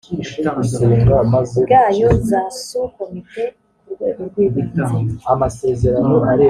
[1.61, 3.43] bwayo za sous komite
[3.81, 5.69] ku rwego rw ibanze